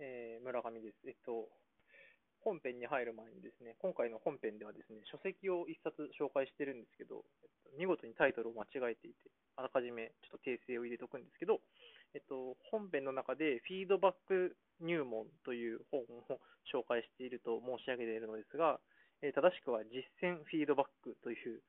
[0.00, 0.96] えー村上です。
[1.06, 1.48] えっと、
[2.40, 11.60] 本編に入る前にですね、今回の本編ではですね、書籍を一冊紹介してるんですけど、えっと、見事にタイトルを間違えていて、あらかじめちょっと訂正を入れておくんですけど、
[12.16, 18.80] えっと、本編の中でフィードバック入門という本を紹介していると申し上げているのですが、
[19.20, 21.60] えー正しくは実践フィードバックという、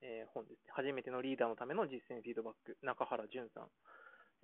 [0.00, 0.62] えー本です。
[0.70, 3.68] 初めてのリーダーのための実践フィードバック、中原淳さん、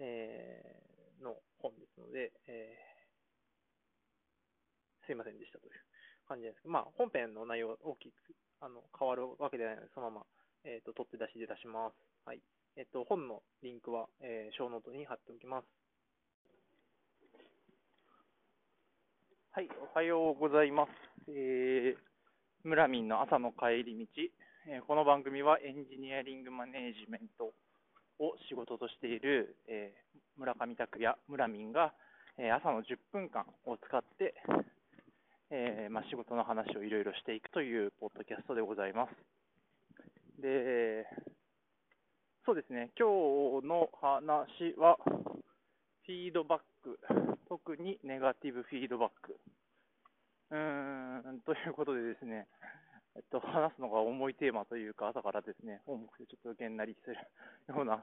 [0.03, 2.96] えーの本ですので、えー
[5.07, 5.73] すいませんでしたという
[6.29, 10.27] 感じですけど、まあ、本編の内容が大きくあの変わるわけではないので、そのまま、
[10.65, 11.95] えー、と取って出しで出します。
[12.27, 12.41] はい。
[12.77, 15.67] えっ、と、本のリンクは、えー、ショーノートに貼っておきます。
[19.53, 20.91] はい、おはようございます。
[21.29, 24.23] えー、村民の朝の帰り道、
[24.69, 27.55] えーこの番組はエンジニアリングマネージメント
[28.19, 31.95] を仕事としている、えー村上拓也、村民が、
[32.37, 34.35] えー朝の10分間を使って、
[35.51, 40.43] えーまあ、仕事の話をいろいろしていくというポッドキャストでございます。
[40.43, 41.07] で、
[42.45, 46.99] そうですね、今日の話は、フィードバック、
[47.49, 49.39] 特にネガティブフィードバック。
[50.51, 52.49] うーん、ということでですね、
[53.15, 57.17] えっと、話すのが重いテーマというか、朝からですね、重くてちょっとげんなりする
[57.69, 58.03] ような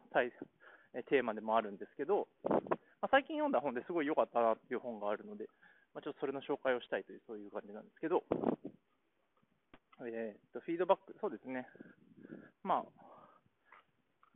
[1.10, 2.58] テーマでもあるんですけど、ま
[3.02, 5.50] あ、最近読んだ本ですごい良かったなっていう本があるので、
[5.94, 8.24] まあ、ちょっとそれの紹介をしたいという、そういう感じなんですけど、
[10.06, 11.68] えーと、フィードバック、そうですね。
[12.64, 12.84] まあ、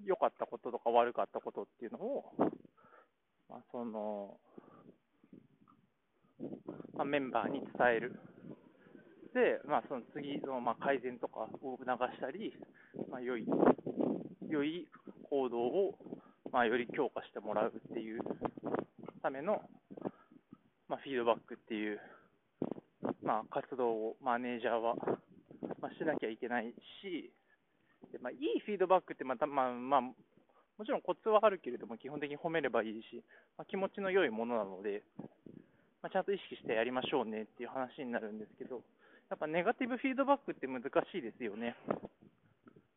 [0.04, 2.32] 良かったこととか悪かったことっていうのを、
[3.50, 4.38] まあ、その、
[6.94, 8.20] まあ、メンバーに伝える。
[9.34, 12.54] で、まあ、その次の、まあ、改善とかを促したり、
[13.10, 13.46] まあ、良い、
[14.50, 14.88] 良い
[15.30, 15.98] 行動を、
[16.52, 18.22] まあ、より強化してもらうっていう
[19.22, 19.62] ための、
[20.90, 22.00] まあ、フィードバックっていう、
[23.22, 24.96] まあ、活動をマネージャーは、
[25.82, 27.32] まあ、しなきゃいけないし、
[28.12, 30.14] でまあ、いいフィードバックってまた、まあまあ、も
[30.86, 33.24] ちろんコツはあるけれども、基本的に褒めればいいし、
[33.58, 35.04] まあ、気持ちの良いものなので、
[36.02, 38.82] まあ、ちゃんと意識してやりましょうねっていう話になるんですけど、
[39.30, 41.76] やっぱネガティブフィードバックって難しいですよね。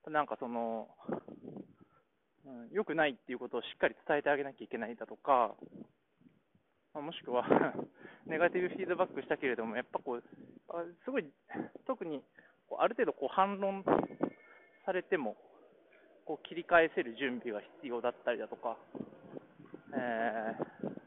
[0.07, 0.89] なんかその、
[2.47, 5.55] うん、良くないっていうことをしっかり伝えてあげなきゃいけないだとか、
[6.95, 7.45] まあ、もしくは
[8.27, 10.25] ネガティブフィードバックしたけれども、やっぱこう、
[10.69, 11.31] あすごい、
[11.87, 12.23] 特に
[12.69, 13.85] こうある程度こう反論
[14.85, 15.37] されても、
[16.25, 18.77] こう切り返せる準備が必要だったりだとか、
[19.95, 21.01] えー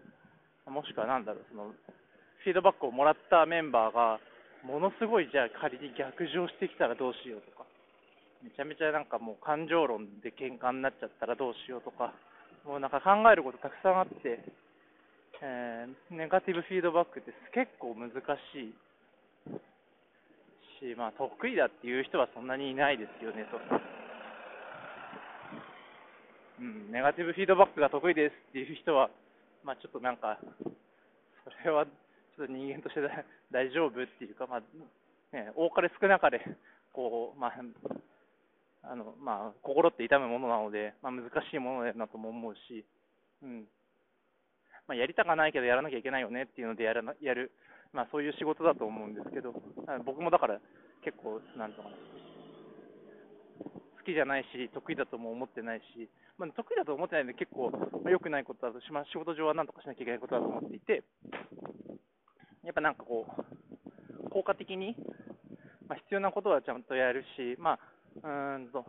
[0.74, 4.20] もしくはなんだろう、そのフィードバックをもらったメンバーが、
[4.64, 7.66] ものすごいじゃあ仮に逆上してきたらどうしようとか、
[8.42, 12.14] めちゃめちゃなんかもう感情論で喧嘩になっちゃったらどうしようとか、
[12.66, 14.40] もうなんか考えることたくさんあって、
[15.44, 18.16] えーネガティブフィードバックって結構難し
[18.56, 18.72] い
[20.80, 23.59] し、まあ、得意だっていう人はそんなにいないですよねと。
[26.59, 29.09] うん、ネガティブフィードバックが得意ですっていう人は、
[29.66, 30.40] まあ、ちょっとなんか、
[31.44, 33.02] それはちょっと人間として
[33.52, 34.59] 大丈夫っていうか、まあ
[35.36, 36.40] ね、多かれ少なかれ、
[36.94, 37.53] こう、まあ、
[38.84, 42.86] あのまあ、心って痛むものなので、まあ、難しいものだなとも思うし、
[43.44, 43.66] うん
[44.88, 47.52] まあ、やりたかないけどやらなきゃいけないよねっていうのでやらやる、
[47.94, 49.54] まあ、そういう仕事だと思うんですけど、
[50.06, 50.60] 僕もだから
[51.04, 51.96] 結構、なんとか、好
[54.06, 61.04] きじゃないし、得意だとも思ってないし、まあ、得意だと思ってないので、結構、まあ、良くないことだとし、まあ、仕事上はなんとかしなきゃいけないことだと思っていて、
[62.64, 64.96] やっぱなんかこう、効果的に、
[65.88, 67.80] まあ、必要なことはちゃんとやるし、ま
[68.24, 68.86] あ、うーんと、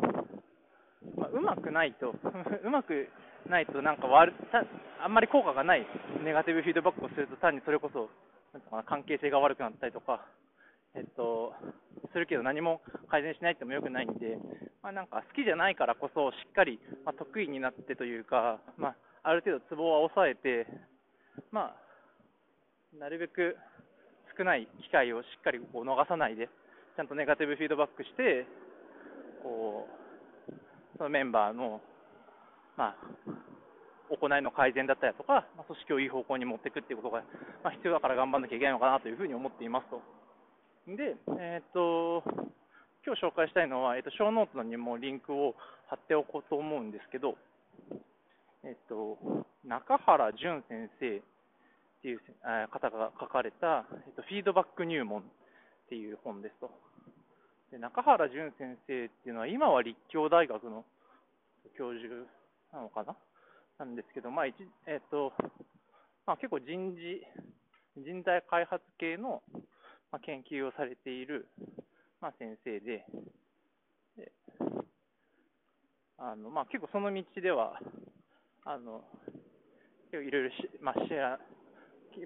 [1.17, 2.15] まあ、うまくないと、
[2.65, 3.09] うまく
[3.49, 4.65] ないと、なんか悪た
[5.03, 5.87] あんまり効果がない
[6.25, 8.09] ネガティブフィードバックをすると、単にそれこそ、
[8.53, 10.27] なんかな関係性が悪くなったりとか、
[10.95, 11.53] えっと、
[12.13, 14.39] するけど何も改善しないってもよくないんで、
[14.83, 20.67] まあ、なんか好きじゃないからこそ、しっかり、まあ、得意になってというか、まあ、ある程度ツボは抑えて、
[21.51, 21.75] ま
[22.95, 23.57] あ、なるべく
[24.39, 26.49] 少ない機会をしっかりこう逃さないで、
[26.97, 28.47] ちゃんとネガティブフィードバックして、
[29.43, 29.89] こ
[30.49, 30.53] う、
[30.97, 31.81] そのメンバーの、
[32.77, 32.97] まあ、
[34.11, 37.23] 行いの改善だったりとか、まあ、組織をいい方向に持っていくっていうことが、
[37.63, 40.03] まあ、必要だから頑張らなきゃいけないのかなというふうに思っていますと。
[40.87, 42.23] で、えっ、と、
[43.07, 45.55] 今日紹介したいのは、えっ、と、ショーノートにもリンクを
[45.89, 47.37] 貼っておこうと思うんですけど、
[48.65, 49.17] えっ、と、
[49.65, 51.21] 中原淳先生っ
[52.03, 52.21] ていう
[52.71, 55.25] 方が書かれた、えっと、フィードバック入門っ
[55.89, 56.71] ていう本ですと。
[57.71, 60.85] で中原淳先生っていうのは、今は立教大学の
[61.79, 62.29] 教授
[62.75, 63.17] なのかな？
[63.79, 64.55] なんですけど、まあ一
[64.87, 65.33] えっと
[66.27, 67.23] まあ、結構人事
[67.97, 69.43] 人材開発系の、
[70.11, 71.47] まあ、研究をされている、
[72.21, 73.05] まあ、先生で、
[74.17, 74.33] で
[76.19, 77.79] あのまあ、結構その道では、
[78.65, 79.05] あの
[80.13, 81.39] いろいろし、まあ知ら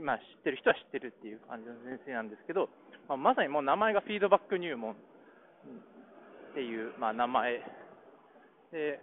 [0.01, 2.69] まあ、知ってる人は知ってるっていう感じの先生なんですけど、
[3.09, 4.97] まあ、まさにもう名前がフィードバック入門っ
[6.55, 7.65] ていう、まあ、名前。
[8.71, 9.01] で、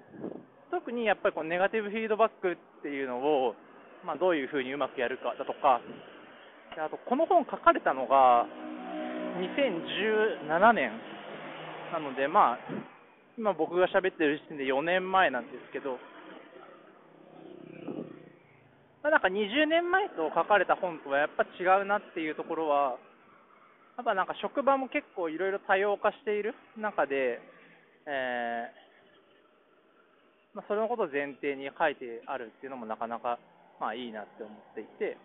[0.76, 3.56] 特にやっぱりこのネガティブフィードバックっていうのを、
[4.04, 5.80] まあ、どういうふうにうまくやるかだとか、
[6.76, 8.44] あとこの本書かれたのが
[9.40, 10.92] 2017年
[11.94, 12.60] なので、まあ、
[13.38, 15.96] 今僕が喋ってる時点で4年前なんですけど、
[19.00, 23.00] まあ、なんか20年前と書かれた本とはやっぱ違うなっていうところは、
[23.96, 27.40] やっぱなんか職場も結構いろいろ多様化している中で、
[28.08, 28.35] え、
[30.56, 33.38] まあ、それのことを前提に書いてあるっていうのもなかなか
[33.80, 35.18] まあいいなって思っていて、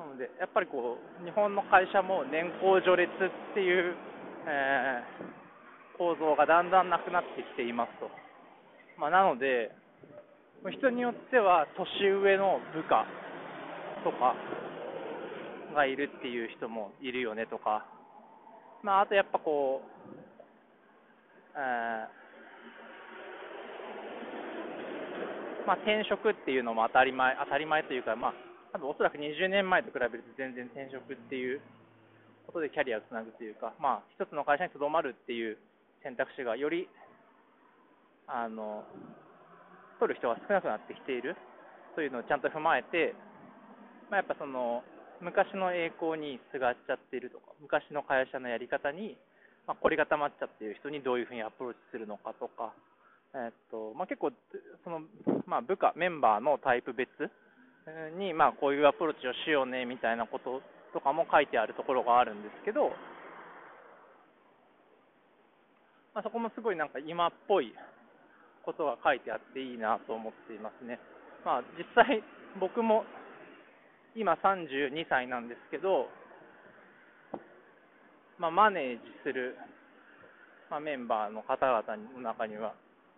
[0.00, 3.94] なので、やっぱりこう日本の会社も年功序列っていう、
[4.48, 8.08] えー、構造がだんだんなくなってきていますと。
[8.98, 9.70] まあ、なので、
[10.72, 13.04] 人によっては年上の部下
[14.02, 14.34] とか
[15.74, 17.84] がいるっていう人もいるよねとか、
[18.82, 19.93] まあ、あとやっぱこう、
[25.66, 28.34] まあ、転職っていうのも当たり前、当たり前というか、まあ、
[28.72, 31.60] 多分おそらく20年前と比べると全然転職っていう
[32.46, 35.56] ことでキャリアをつなぐというか、まあ、一つの会社にとどまるっていう
[36.02, 36.88] 選択肢がより
[38.26, 38.84] あの
[40.00, 41.36] 取る人が少なくなってきている
[41.94, 43.14] というのをちゃんと踏まえて、
[44.10, 44.82] まあ、やっぱその
[45.20, 49.16] 昔の栄光にすがっちゃっているとか、昔の会社のやり方に、
[49.66, 52.72] まあ、凝り固まっちゃっている人にどういうふうにアプローチするのかとか、
[53.34, 54.30] えー、っとまあ、結構
[54.84, 55.00] その、
[55.46, 57.08] まあ、部下、メンバーのタイプ別
[58.18, 60.62] に、まあ、こういうアプローチをしようねみたいなこと
[60.92, 62.90] とかも書いてあるところがあるんですけど、
[66.14, 67.74] まあ、そこもすごいなんか今っぽい
[68.64, 70.98] ことが書いてあっていいなと思っていますね。
[71.44, 72.22] まあ、実際、
[72.60, 73.04] 僕も
[74.14, 76.08] 今32歳なんですけど、
[78.44, 79.56] まあ、マネージする、
[80.68, 81.80] まあ、メンバーの方々
[82.12, 82.74] の中には、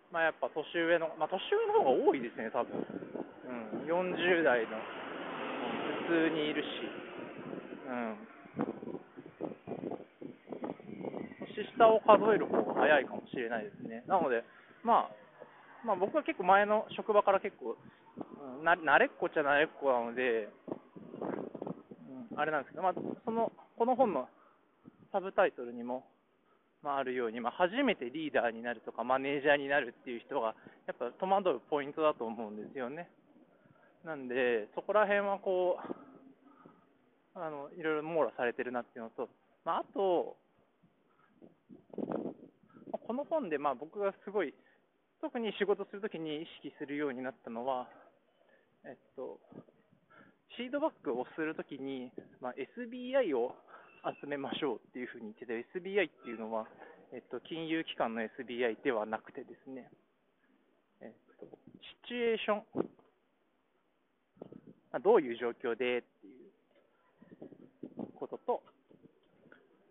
[0.07, 2.71] まあ、やっぱ年上の、まあ、年上の方が多いですね、多分。
[2.71, 4.79] うん、40代の
[6.07, 6.67] 普通にいるし、
[7.91, 8.15] うん、
[11.59, 14.05] 年下を数える方が早いかもしれないですね。
[14.07, 14.45] なので、
[14.81, 20.47] まあ、まあ、僕は結構前の職場から結構、うん、な慣れっこっちゃ慣れっこなので、
[22.31, 22.93] うん、あれなんですけど、まあ、
[23.25, 24.29] そのこの本の
[25.11, 26.05] サブタイトルにも、
[26.83, 30.55] まあ、あるように、まあ、初めてリーダーになるとかマネージャーになるっていう人が
[30.87, 33.09] やっぱ戸惑うポイントだと思うんですよね。
[34.05, 39.29] なんで、そこら辺はこう、あのいろいろ網羅されてるなっていうのと、
[39.65, 40.37] まあ、あと、
[41.95, 44.53] この本でまあ僕がすごい
[45.21, 47.87] 特に仕事するときに意識するようになったのは、
[48.85, 49.39] えっと、
[50.57, 52.11] シードバックをするときに、
[52.41, 53.55] まあ、SBI を
[54.21, 56.67] 集めましょうっていうふうに言ってて、SBI っていうのは、
[57.13, 59.89] えっと、金融機関の SBI ではなくてですね、
[61.01, 61.45] えっと、
[62.05, 62.87] シチュエーション、
[64.91, 66.31] まあ、どういう状況でってい
[67.99, 68.63] うことと、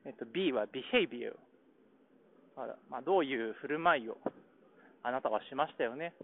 [0.05, 1.35] えっと、B は behavior、
[2.91, 4.19] まあ、どういう振る舞いを
[5.03, 6.15] あなたはしましたよね。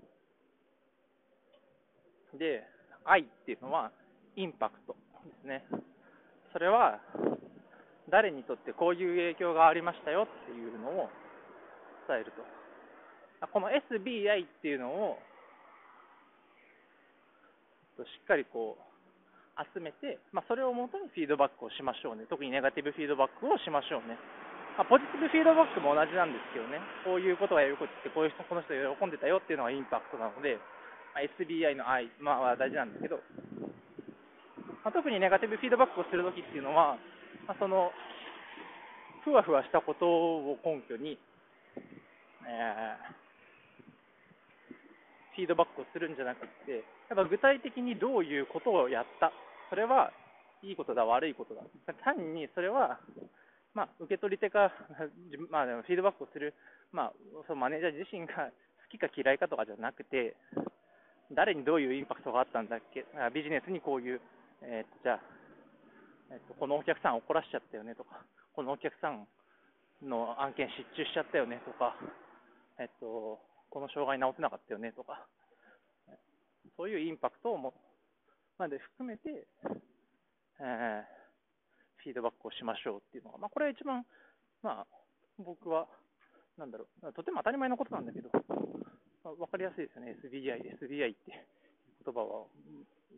[2.38, 2.64] で、
[3.04, 3.92] 愛っていうのは
[4.36, 5.64] インパクトですね。
[6.52, 7.00] それは
[8.12, 11.08] 誰にとってこういう影響がありましたよっていうのを
[12.06, 12.44] 伝えると。
[13.48, 15.18] この SBI っていうのを
[17.98, 18.92] しっかりこう
[19.74, 22.28] 集めて、まあ、それをもとにフィードバックをしましょうね。
[22.28, 24.20] 特にネガティブフィードバックをしましょうね。
[24.76, 30.56] まあ、ポジティブフィードバックも同じなんですけどね、こういうことがよくって、こういう人、この人喜んでたよっていうのがインパクトなので、
[31.12, 33.20] まあ、SBI の愛、まあ、は大事なんですけど、
[34.84, 36.96] まあ、特にネガティブフィードバックをするときっていうのは、
[37.46, 37.90] まあ、その、
[39.24, 41.18] ふわふわしたことを根拠に、
[42.46, 43.14] えー、
[45.36, 49.32] フィードバックをするんじゃなくて、やっぱ具体的にどういうことをやった、
[49.70, 50.12] それは
[50.62, 51.62] いいことだ、悪いことだ、
[52.04, 52.98] 単にそれは
[53.74, 54.70] まあ、受け取り手か、
[55.50, 56.54] まあ、フィードバックをする、
[56.92, 57.12] まあ、
[57.46, 58.52] そのマネージャー自身が好
[58.90, 60.36] きか嫌いかとかじゃなくて、
[61.32, 64.20] 誰にどういうインパクトがあったんだっけ、ビジネスにこういう、
[64.62, 65.20] えー、じゃあ、
[66.32, 68.24] えーと、このお客さん怒らしちゃったよねとか、
[68.56, 69.28] このお客さん
[70.00, 71.92] の案件失注しちゃったよねとか、
[72.80, 73.36] えっ、と、
[73.68, 75.28] この障害直せなかったよねとか、
[76.80, 77.74] そういうインパクトをも
[78.56, 79.44] まで含めて、
[80.56, 81.04] えー、
[82.00, 84.06] フィードバックをしましょうっていうのが、まあ、これは一番、
[84.62, 84.86] まあ、
[85.36, 85.86] 僕は、
[86.56, 88.30] なんだろう、とても当たり前のことなんだけど、
[89.22, 91.44] まあ、分かりやすいですよね、SBI、SBI って
[92.06, 92.46] 言葉は、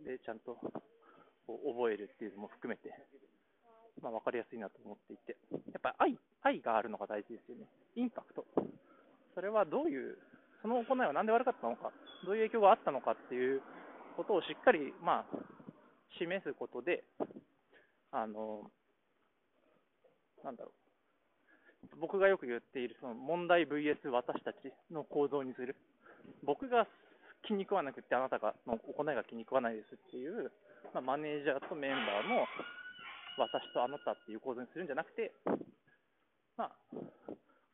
[0.04, 0.59] でちゃんと
[1.46, 2.94] 覚えるっていうのも含めて、
[4.02, 5.36] まあ、分かりやすいなと思っていて、
[5.72, 8.44] やっぱり愛愛があるのが大事ですよね、インパクト。
[9.34, 10.18] それはどういう、
[10.62, 11.92] その行いは何で悪かったのか、
[12.24, 13.62] どういう影響があったのかっていう
[14.16, 15.26] ことをしっかり、まあ、
[16.18, 17.04] 示すことで、
[18.12, 18.70] あの、
[20.44, 20.72] なんだろ
[21.92, 25.76] う、僕がよく言っているその問題 VS 私たちの構造にする、
[26.44, 26.86] 僕が
[27.46, 30.50] 気に食わなくてあなたがの行いが気に食わないですっていう、
[30.92, 32.44] まあ、マネージャーとメンバーの
[33.36, 35.32] 私とあなたっていう構造にするんじゃなくて、
[36.56, 36.72] まあ、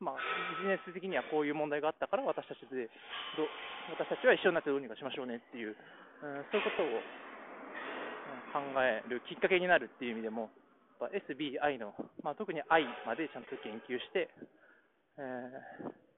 [0.01, 0.21] まあ、
[0.57, 2.89] ビジネス的にはこういう問題があったから私たちで
[3.37, 3.45] ど
[3.93, 7.05] 私たちは一緒になってどうにかしましょうねっていう、うん、そういうことを
[8.57, 10.51] 考えるきっかけになるっていう意味でも、
[10.99, 14.29] SBI の、まあ、特に I までちゃんと研究して、
[15.19, 16.10] えー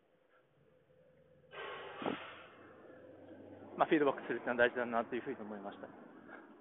[3.76, 5.88] まあ、フィードバックするっていうのは大事だなというふうに思いました。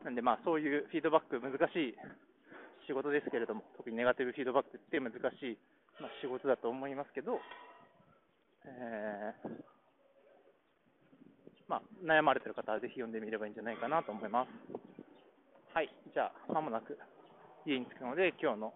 [0.06, 1.96] なんで、まあ、そういうフィードバック、難しい
[2.88, 5.58] 仕事ですけれども、特にネガティブフィードバックって難しい、
[6.00, 7.40] まあ、仕事だと思いますけど、
[8.66, 9.72] えー
[11.68, 14.50] まあ、悩まれてる方はぜひ読んでみればいいんじゃないかなと思います。
[15.74, 17.00] はい、じゃあ、まもなく
[17.66, 18.74] 家に着くので、今日の、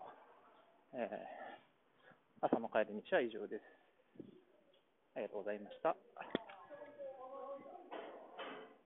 [0.93, 3.63] えー、朝の帰り道は以上です。
[5.15, 5.97] ありがとうございました。